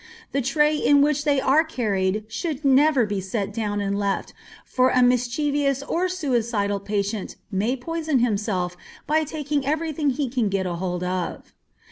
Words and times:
The 0.31 0.41
tray 0.41 0.75
in 0.77 1.03
which 1.03 1.25
they 1.25 1.39
are 1.39 1.63
carried 1.63 2.23
should 2.27 2.65
never 2.65 3.05
be 3.05 3.21
set 3.21 3.53
down 3.53 3.79
and 3.81 3.95
left, 3.99 4.33
for 4.65 4.89
a 4.89 5.03
mischievous 5.03 5.83
or 5.83 6.09
suicidal 6.09 6.79
patient 6.79 7.35
may 7.51 7.75
poison 7.77 8.17
himself 8.17 8.75
by 9.05 9.23
taking 9.23 9.63
every 9.63 9.93
thing 9.93 10.09
he 10.09 10.27
can 10.27 10.49
get 10.49 10.65
hold 10.65 11.03
of. 11.03 11.53